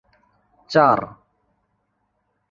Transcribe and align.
চার 0.69 0.99